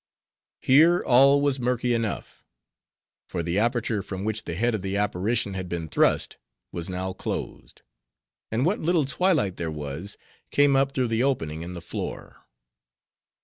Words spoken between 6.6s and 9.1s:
was now closed; and what little